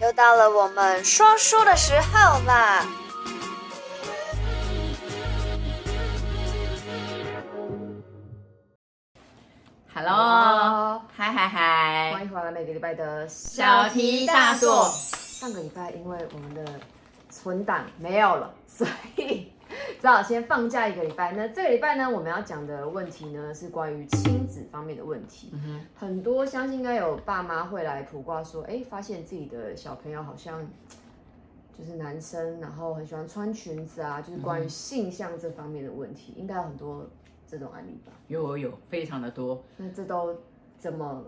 [0.00, 2.84] 又到了我们说书的时候啦
[9.94, 14.90] ！Hello，嗨嗨嗨，欢迎回来每个礼拜的小题大做。
[15.12, 16.80] 上个礼拜因为我们的
[17.30, 18.84] 存档没有了，所
[19.16, 19.53] 以。
[20.04, 21.32] 只好先放假一个礼拜。
[21.32, 25.48] 那这个礼拜呢，我们要讲的问题呢，是关于亲子方面的问题。
[25.54, 30.60] 嗯，很多相信应该有爸妈会来卜卦说，哎，发现自己的小朋友好像
[31.78, 37.08] 就是男生，然后很喜欢穿裙子啊，就是关于性向这方面的问题，应该有很多
[37.48, 38.12] 这种案例吧？
[38.28, 39.64] 有有有，非常的多。
[39.78, 40.36] 那这都
[40.78, 41.24] 怎么？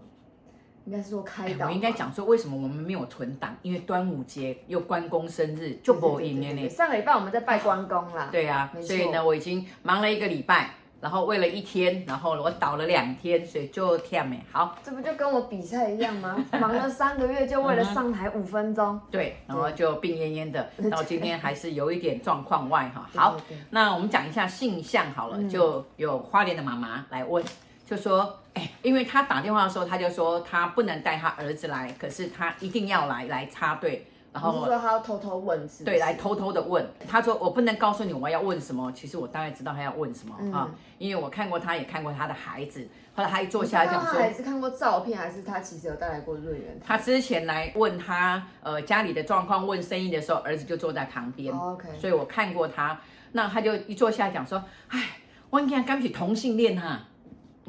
[0.86, 6.68] 应该是说开导，我应该讲说为什么我们没有存档，因为端午节又关公生日，就不一年呢。
[6.68, 8.28] 上个礼拜我们在拜关公啦。
[8.30, 14.78] 对啊，所以呢，我已经忙了一个礼拜，然后为了一天，然后我倒了两天，所以就跳没好。
[14.84, 16.36] 这不就跟我比赛一样吗？
[16.60, 18.94] 忙了三个月，就为了上台五分钟。
[18.94, 23.10] 嗯、对，然后就病恹恹的，到今天还是有一点状况外哈。
[23.12, 23.36] 好，
[23.70, 27.44] 那我们讲一下性向好了，就有花莲的妈妈来问。
[27.86, 35.84] 就说，哎，因为他打电话的时候，他就说他不能带他儿子来，可是他一定要来来插队，然后说他要偷偷问是不是？
[35.84, 36.84] 对，来偷偷的问。
[37.08, 42.88] 他说我不能告诉你我要问什么，其实我大概知道他要问什么、嗯、啊，因为我看过他，也看过他的孩子。
[43.14, 46.80] 后来他一坐下来讲说，他孩子看过照片，还是他其实有带来过瑞元？
[46.84, 51.54] 他之前来问他呃家里的状况，问生意的时候，儿子就坐在旁边。
[51.54, 53.00] Oh, OK，所以我看过他，
[53.30, 55.18] 那他就一坐下来讲说，哎，
[55.50, 57.04] 我跟你讲，刚起同性恋哈。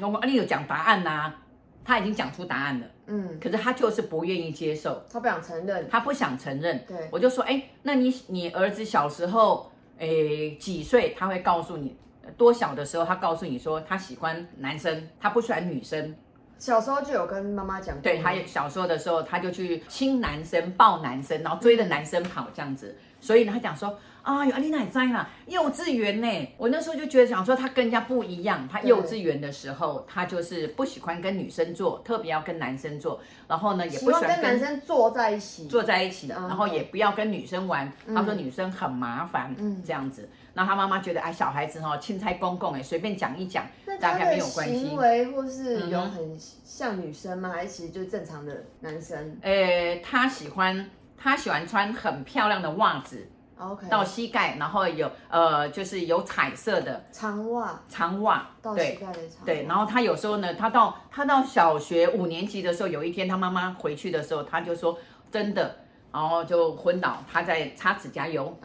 [0.06, 1.42] 我阿丽有讲答案呐、啊，
[1.84, 11.14] 他已经讲出答案了，嗯，可是他就是不愿意接受，他不想承认，他不想承认，对，我就说，哎，那你你儿子小时候，诶几岁？
[11.18, 11.96] 他会告诉你
[12.36, 16.14] 多小的时候，他告诉你说他喜欢男生，他不喜欢女生，
[16.58, 23.98] 小时候就有跟妈妈讲，对，他小时候的时候他就去亲男生、抱男生，然后追着男生跑这样子，所以呢，他讲说。
[24.20, 26.48] 啊，有阿丽娜也在啦，幼稚园呢。
[26.58, 28.68] 我那时候就觉得想说，他跟人家不一样。
[28.70, 33.18] 他幼稚园的时候，他就是不喜欢跟女生坐，特别要跟男生坐。
[33.46, 36.28] 然后呢，也不喜欢跟，跟男生坐在一起，坐在一起。
[36.28, 40.28] 然后也不要跟女生玩，嗯、他说女生很麻烦，嗯，这样子。
[40.52, 43.64] 那他妈妈觉得，哎，小孩子哈，钦差公公哎，随便讲一讲，
[43.98, 44.88] 大概没有关系。
[44.88, 47.48] 行为或是有很像女生吗？
[47.54, 49.38] 还是其实就是正常的男生？
[49.40, 53.28] 呃，他喜欢他喜欢穿很漂亮的袜子。
[53.60, 53.88] Okay.
[53.88, 59.44] 到膝盖，然后有呃，就是有彩色的长袜，长袜到膝盖的长。
[59.44, 64.96] 对，然后他有时候呢，他到他到小学五年级的时候，有一天他妈妈回去的时候，他就说
[65.32, 65.74] 真的，
[66.12, 68.56] 然后就昏倒，他在擦指甲油，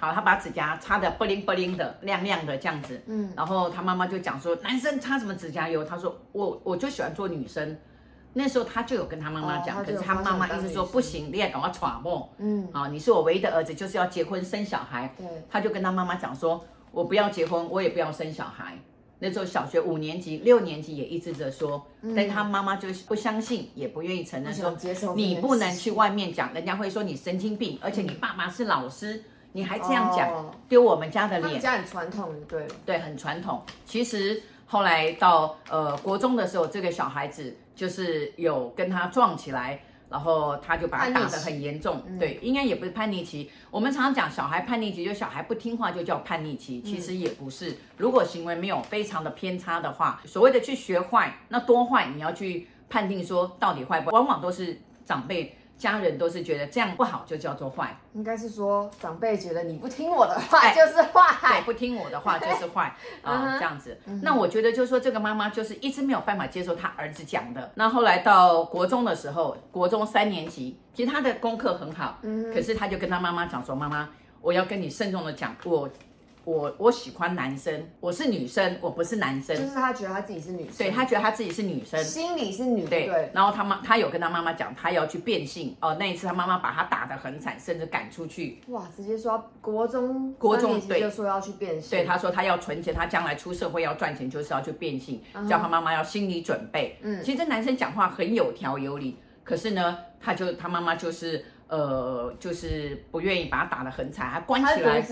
[0.00, 5.84] 好，他把指甲擦的不灵不灵的，亮亮的这样子，嗯，然后他妈妈就讲说，男生擦什么指甲油？
[5.84, 7.78] 他说我我就喜欢做女生。
[8.38, 12.28] 那时候他就有跟他妈妈讲，哦、可是他妈妈一直说不行，你也赶快闯祸。
[12.38, 15.12] 嗯，啊，你是我唯一的儿子，就是要结婚生小孩。
[15.18, 18.78] 对，他就跟他妈妈讲说，我不要结婚，我也不要生小孩。
[19.18, 24.72] 那时候小学五年级、六年级也一直在说，嗯、但他妈妈就不相信，也不愿意承认说，
[25.16, 31.60] 你不能去外面讲，人家会说你神经病，而且你爸爸是老师，你还这样讲，哦、丢我们家的脸。
[31.60, 33.60] 家很传统，对，对，很传统。
[33.84, 37.56] 其实后来到呃国中的时候，这个小孩子。
[37.78, 39.80] 就是有跟他撞起来，
[40.10, 42.02] 然后他就把他打得很严重。
[42.18, 43.48] 对，应该也不是叛逆期。
[43.70, 47.76] 我们常常讲小孩叛逆期，就小孩不听话就叫叛逆期，其实也不是。
[47.96, 55.56] 如果行为没有非常的偏差的话，所谓的去学坏，那多坏，你要去判定说到底坏不，往往都是长辈。
[55.78, 57.96] 家人都是觉得这样不好，就叫做坏。
[58.12, 63.96] 应该是说长辈觉得你不听我的话就是坏，对，不听我的话 就是坏啊，这样子。
[64.22, 67.70] 那我觉得就是说这个妈妈就是一直没有办法接受她儿子讲的。
[67.76, 74.08] 那后来到国中的时候，国中三年级，其实她的功课很好，嗯，可是她就跟他妈妈讲说：“妈妈，
[74.40, 75.88] 我要跟你慎重的讲，我。”
[76.48, 79.54] 我我喜欢男生，我是女生，我不是男生。
[79.54, 82.86] 就是他觉得他自己是女生，对，他觉得他自己是女生，心里是女。
[82.86, 85.94] 对，对，然后他妈他有跟他妈妈讲，他要去变性哦。
[86.00, 88.62] 那一次他妈妈把他打得很惨，甚至赶出去。
[88.68, 91.90] 哇，直接说国中国中对，就说要去变性。
[91.90, 96.98] 对，他说他要存钱，他将来出社会要赚钱，就是要去变性，叫他妈妈要心理准备。
[97.02, 105.06] 嗯，其实这男生讲话很有条有理，可是呢，他就他妈妈就是呃，就是不愿意把他打得很惨，还关起来。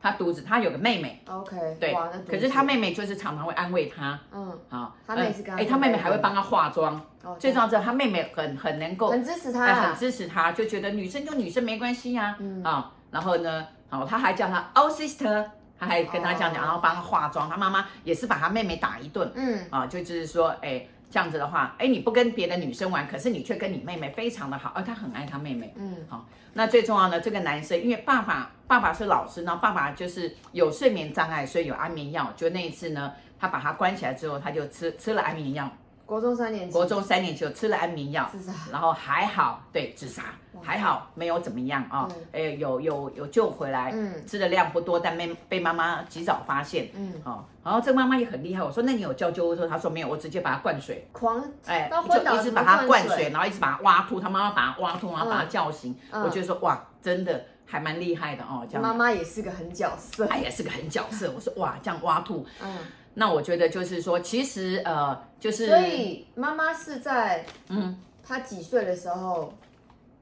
[0.00, 1.94] 他独子，他有个妹妹，OK，对，
[2.28, 7.00] 可是他妹妹就是常常会安慰他，嗯，好，他妹是跟哎，他妹妹还会帮他化妆，
[7.38, 12.62] 最重要是他妹妹很很能够，很支持他，很支持他，就觉得女生就女生没关系呀，嗯。
[12.62, 15.44] 啊，然后呢，好，他还叫他 Oh sister，
[15.78, 19.66] 他还跟他这样讲，然后帮他化妆，他妈妈也是把他妹妹打一顿，嗯。
[19.70, 25.72] 啊，就就是说，哎，这样子的话，哎，你不跟别的女生玩，可是你却跟你妹妹非常的好，而他很爱他妹妹。
[25.76, 32.32] 嗯，好，那最重要的这个男生，因为爸爸爸爸是老师，然后爸爸就是有睡眠障碍，所以有安眠药。
[32.36, 35.70] 就那一次呢，他把他关起来之后，他就吃吃了安眠药。
[36.08, 40.22] 国中三年级，国中三年级就吃了安眠药，自杀，然后还好，对，自杀，
[40.62, 49.68] 还好没有怎么样啊，哎，有有有救回来，嗯，吃的量不多，但没被妈妈及早发现，嗯，好，然后这个妈妈也很厉害，我说那你有叫救护车？
[49.68, 62.78] 她说没有，我直接把它灌水，狂，哎，就一直把它灌水，然后一直把它挖吐，她妈妈把它挖吐，然后把它叫醒，我觉得说哇，真的还蛮厉害的哦，这样，妈妈也是个狠角色，她，也是个狠角色，我说哇，这样挖吐，嗯。
[63.18, 69.52] 那我觉得就是说，其实呃，就是所以妈妈是在嗯，她几岁的时候，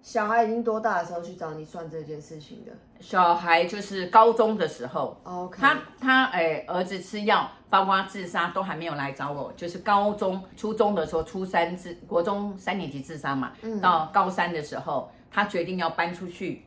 [0.02, 2.72] 小孩已经多大的时候去找你算这件事情的？
[2.98, 16.64] 小孩就是高中的时候，OK，他他哎，儿子吃药，包括自杀都还没有来找我，就是高中初中的时候，初三自国中三年级自杀嘛，嗯，到高三的时候，他决定要搬出去。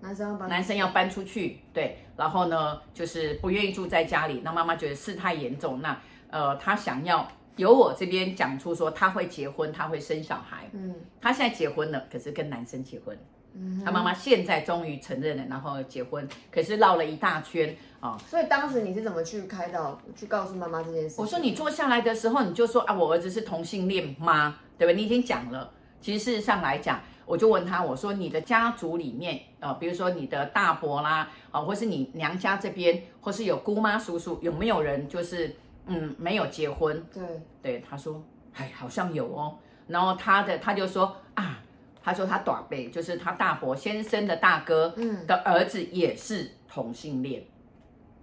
[0.00, 4.42] 男生要搬，男生要搬出去，对，然后呢，就是不愿意住在家里。
[4.44, 6.00] 那妈妈觉得事态严重，那
[6.30, 10.68] 呃，她想要由我这边讲出说她会结婚，她会生小孩。
[10.72, 13.18] 嗯，她现在结婚了，可是跟男生结婚。
[13.54, 18.10] 嗯哼，他妈妈现在终于承认了，然后结婚，可是绕了一大圈啊。
[18.10, 21.20] 哦，所以当时你是怎么去开导、去告诉妈妈这件事？
[21.20, 24.60] 我说你坐下来的时候，你就说啊，我儿子是同性恋吗？
[24.76, 24.92] 对吧？
[24.94, 25.72] 你已经讲了。
[26.00, 27.00] 其实事实上来讲。
[27.28, 35.54] 我就问他，我说你的家族里面，呃，比如说你的大伯啦，啊、呃，或是你娘家这边，或是有姑妈叔叔，有没有人就是
[35.84, 37.04] 嗯没有结婚？
[37.12, 37.22] 对，
[37.60, 39.58] 对，他说，哎，好像有哦。
[39.88, 41.60] 然后他的他就说啊，
[42.02, 47.44] 他说他短辈就是他大伯先生的大哥，嗯，的儿子也是同性恋，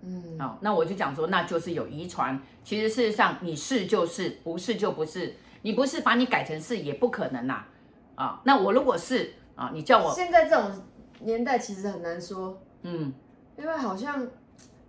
[0.02, 2.42] 嗯，好，那我就讲说，那就是有遗传。
[2.64, 7.68] 其实事实上你是就是，不是就不是，你不是把你改成是也不可能啦、啊。
[8.16, 10.72] 啊，那我如果是啊，你叫我现在这种
[11.20, 13.14] 年代其实很难说，嗯，
[13.58, 14.28] 因为好像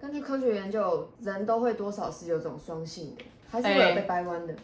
[0.01, 4.55] 根据科学研究，人都会多少是有这种双性的，还是会有被掰弯的。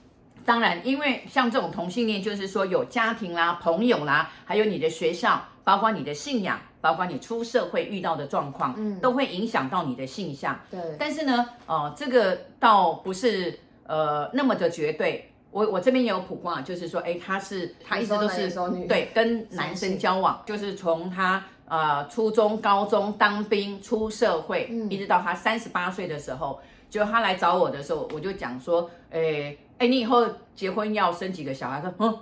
[0.44, 10.58] 当然，因为像这种同性恋，就是说有家庭啦、朋友啦，还有你的学校，包括你的信仰，包括你出社会遇到的状况，嗯，都会影响到你的性向。
[10.70, 15.28] 对，但是呢，哦，这个倒不是呃那么的绝对。
[15.52, 18.50] 我我这边也有卜卦，就是说，哎，他是他一直都是
[18.88, 26.58] 对跟男生交往，就是从他呃初中、高中当兵出社会，嗯、一直到他三十八岁的时候，
[26.88, 30.26] 就他来找我的时候，我就讲说，哎哎，你以后
[30.56, 31.82] 结婚要生几个小孩？
[31.82, 32.18] 他说，嗯，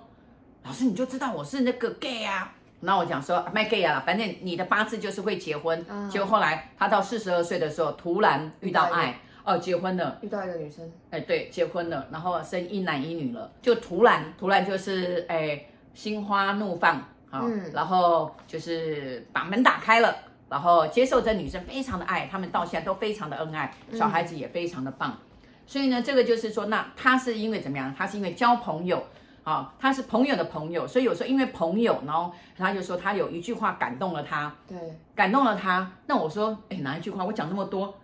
[0.65, 2.53] 老师你就知道我是那个 gay 啊？
[2.81, 5.87] 那我讲说，卖 gay 啊，反正你的八字就是会结婚。
[5.88, 9.21] 嗯、结果后来他到四十二岁的时候，突然遇到爱。
[9.44, 15.64] 哦，结婚了，遇到一个女生，哎，对，结婚了，然后生一男一女了，就突然突然就是哎，
[15.94, 16.96] 心花怒放，
[17.31, 20.14] 好、哦，嗯、然后就是把门打开了，
[20.48, 27.94] 然后接受这女生非常的爱，他们到现在都非常的恩爱，小孩子也非常的棒，嗯、所以呢，这个就是说，那他是因为怎么样？
[27.96, 28.98] 他是因为交朋友，
[29.43, 34.78] 啊、哦，他是朋友的朋友，所以有时候因为朋友，然后他就说他有一句话感动了他，对，
[35.14, 37.25] 感动了他，那我说，哎，哪一句话？
[37.25, 37.94] 我讲那么多。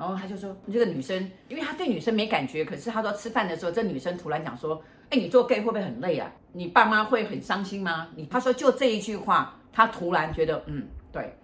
[0.00, 6.32] 然后他就说：“这个女生，因为他对女生没感觉，可是他说吃饭的时候，这女生突然讲说：‘哎，你做 gay 会不会很累啊？
[6.52, 11.36] 你爸妈会很伤心吗？’你他说就这一句话，他突然觉得嗯，对，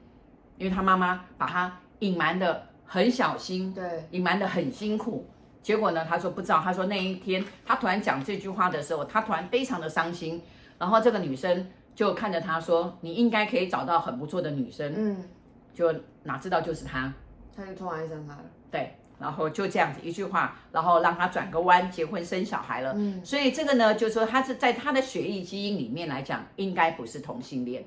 [0.57, 5.29] 因为他妈妈把他隐瞒的很小心，对，隐瞒的很辛苦。
[5.63, 6.59] 结果呢，他说不知道。
[6.59, 10.41] 他说那一天他突然讲这句话的时候，他突然非常的伤心。
[10.79, 15.29] 然后这个女生就看着他说：‘你应该可以找到很不错的女生。’嗯，
[15.75, 17.13] 就哪知道就是他。”
[17.57, 22.93] 他就突然爱上他了，对，然后就这样子一句话，然后让他转个弯，结婚生小孩了。
[22.95, 27.85] 嗯，所以这个呢，就是说他是在他的血液基因里面来讲，应该不是同性恋，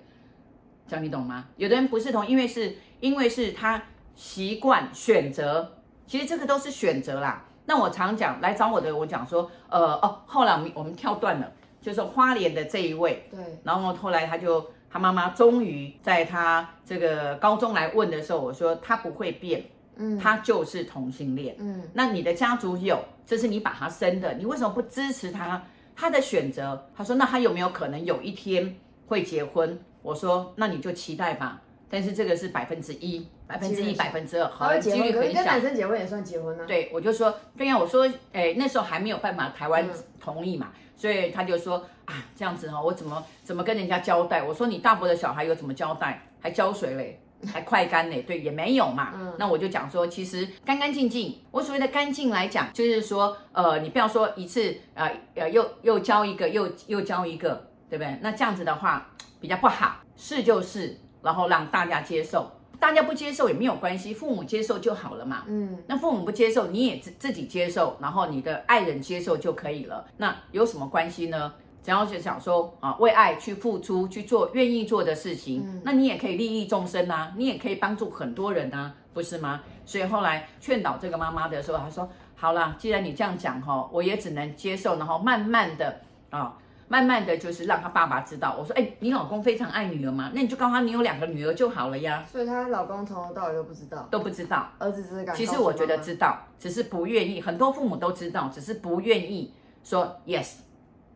[0.88, 1.46] 这样你懂吗？
[1.58, 3.84] 有的人不是同，因为是因为是他
[4.16, 7.46] 习惯选择，其实这个都是选择啦。
[7.66, 14.66] 那我常讲来找我的，我讲说，呃哦，后来我们我们跳断了，就是花莲的这一位，对，然后后来他就。
[14.90, 19.64] 他妈妈终于在他这个高中来问的时候，我说他不会变，
[19.98, 25.62] 嗯，他就是同性恋，嗯，那你的家族有，这是你把他生的，你为什么不支持他
[25.96, 26.88] 他的选择？
[26.96, 28.76] 他说那他有没有可能有一天
[29.08, 29.80] 会结婚？
[30.02, 35.34] 我说那你就期待吧，但是这个是百分之一，百分之一，百分之二，好，几率很小。
[35.34, 36.66] 跟男生结婚也算结婚呢？
[36.66, 39.88] 对，我就说对呀，我说哎，那时候还没有办法，台湾
[40.20, 40.72] 同意嘛。
[40.96, 44.44] 所以他就说啊，这样子哈、哦，我怎么怎么跟人家交代？
[44.44, 46.28] 我说你大伯的小孩有怎么交代？
[46.42, 49.14] 还浇水嘞，还快干嘞，对，也没有嘛。
[49.16, 58.20] 嗯，那我就讲说，其实干干净净，我所谓的干净来讲，就是说，呃，你不要说一次，呃呃，又又交一个，又又交一个，对不对？
[58.22, 65.44] 那这样子的话比较不好，是就是，然后让大家接受，大家不接受也没有关系，父母接受就好了嘛。
[65.48, 70.06] 嗯，那父母不接受，你也自自己接受，然后你的爱人接受就可以了。
[70.18, 71.54] 那有什么关系呢？
[71.82, 79.62] 只要是想说啊，为爱去付出，去做愿意做的事情，嗯、那你也可以利益众生呐、啊，你也可以帮助很多人呐、啊，不是吗？
[79.86, 86.54] 所以后来劝导这个妈妈的时候，她说：“好了，既然你这样讲哈，我也只能接受，然后慢慢的啊，
[86.90, 88.58] 慢慢的就是让他爸爸知道。
[88.60, 92.26] 我说，哎，你老公非常爱女儿吗，那你就告诉他你有两个女儿就好了呀。
[92.30, 95.34] 所以她老公从头到尾都不知道，都不知道，儿子只是敢。
[95.34, 97.40] 其实我觉得知道，只是不愿意。
[97.40, 99.54] 很多父母都知道，只是不愿意
[99.84, 100.56] 说 yes。”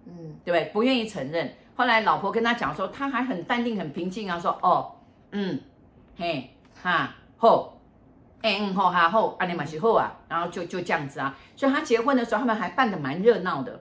[0.05, 0.69] 嗯，对不对？
[0.73, 1.53] 不愿意承认。
[1.75, 4.91] 后来老婆跟他讲说，他还很淡定、很平静啊，说哦，
[5.31, 5.59] 嗯，
[6.17, 6.49] 嘿，
[6.81, 7.79] 哈，后，
[8.41, 11.33] 哎，嗯，吼哈吼，阿尼玛西后啊，然后就就这样子啊。
[11.55, 13.79] 所以他结婚的时候，他们还办的蛮热闹的。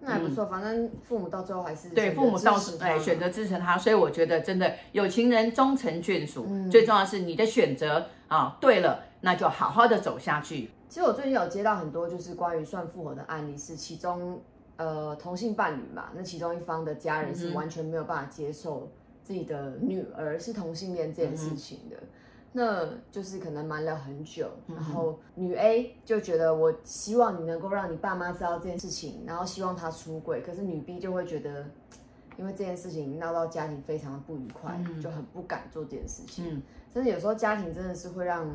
[0.00, 3.76] 那还不错，嗯、反正父母到最后还是对父母倒是哎选择支持他。
[3.78, 10.70] 所以我觉得真的有情人终成眷属，嗯、最重要的是你的选择啊对了，那就好好的走下去。
[10.88, 14.40] 其实我最近有接到很多就是关于算复合的案例，是其中。
[14.76, 18.90] 呃，同性伴侣嘛，那其中一方的家人是完全没有办法接受
[19.22, 22.08] 自己的女儿是同性恋这件事情的，嗯、
[22.56, 31.66] 那就是可能瞒了很久，嗯、然后女 A 就觉得我希望你能够让你爸妈知道这件事情，然后希望他出轨，可是女 B 就会觉得，
[32.38, 36.62] 因为这件事情闹到家庭非常的不愉快，嗯、就很不敢做这件事情，嗯，
[36.94, 38.48] 真的有时候家庭真的是会让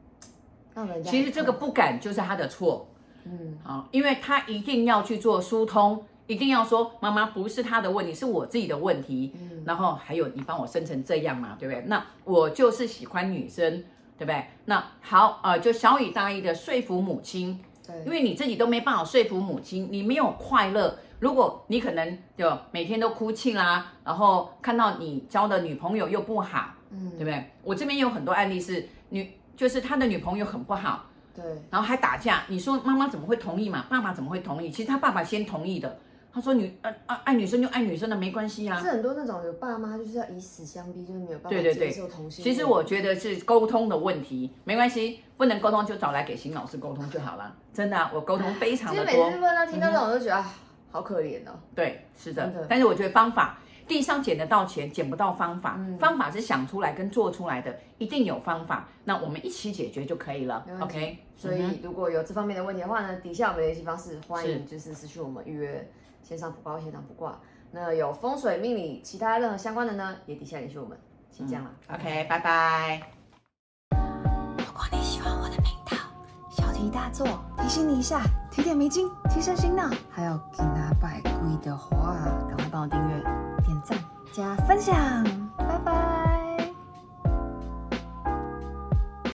[0.74, 2.86] 让人家，其实这个不敢就是他的错。
[3.24, 9.32] 嗯，好，因为他一定要去做疏通，一定要说妈妈不是他的问题，是我自己的问题。
[9.40, 11.84] 嗯，然后还有你帮我生成这样嘛，对不对？
[11.86, 13.84] 那我就是喜欢女生，
[14.18, 14.46] 对不对？
[14.64, 20.98] 那好，呃，就小以大意的说服母亲，对，因为你自己都没办法说服母亲，你没有快乐。
[21.18, 27.52] 如果你可能就每天都哭泣啦，然后看到你交的女朋友又不好，嗯，对不对？
[27.62, 31.06] 我这边有很多案例是女，就是他的女朋友很不好。
[31.34, 33.84] 对，然后还打架，你说妈妈怎么会同意嘛？
[33.88, 34.70] 爸爸怎么会同意？
[34.70, 35.98] 其实他爸爸先同意的。
[36.36, 38.78] 他说女呃呃爱女生就爱女生的，没关系啊。
[38.78, 42.44] 是很多那种有爸妈就是要以死相逼，就是没有办法接受同性。
[42.44, 47.56] 其实我觉得是沟通的问题，没关系，不能沟通就找来给邢老师沟通就好了。
[47.72, 49.10] 真的、啊，我沟通非常的多。
[49.10, 50.54] 其实每次问他听到这种，我都觉得、啊、
[50.90, 51.52] 好可怜哦。
[51.74, 52.46] 对，是的。
[52.48, 53.58] 的但是我觉得方法。
[53.86, 55.76] 地上捡得到钱，捡不到方法。
[55.78, 58.88] 嗯、方法是想出来跟做出来的，一定有方法。
[59.04, 60.66] 那我们一起解决就可以了。
[60.80, 61.18] OK。
[61.36, 65.88] 所以如果有这方面的问题的话呢，底下我们联系方式，欢迎就是私讯我们预约
[66.22, 67.38] 线上卜卦、线上卜卦。
[67.70, 70.98] 那有风水命理其他任何相关的呢，也底下联系我们。
[71.30, 71.70] 先这样了。
[71.88, 73.00] 嗯、OK，拜拜。
[74.56, 75.96] 如果你喜欢我的频道，
[76.50, 77.26] 小题大做
[77.58, 79.90] 提醒你一下，提点迷津，提升心脑。
[80.10, 81.30] 还有给拿百贵
[81.62, 82.16] 的话，
[82.48, 83.45] 赶快帮我订阅。
[84.66, 85.24] 分享
[85.56, 86.25] 拜拜。